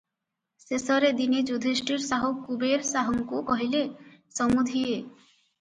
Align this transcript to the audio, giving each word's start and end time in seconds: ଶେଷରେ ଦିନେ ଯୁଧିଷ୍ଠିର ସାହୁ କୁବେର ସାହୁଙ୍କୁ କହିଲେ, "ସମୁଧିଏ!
ଶେଷରେ 0.61 1.11
ଦିନେ 1.19 1.43
ଯୁଧିଷ୍ଠିର 1.49 2.01
ସାହୁ 2.05 2.31
କୁବେର 2.47 2.87
ସାହୁଙ୍କୁ 2.89 3.45
କହିଲେ, 3.51 3.85
"ସମୁଧିଏ! 4.39 5.01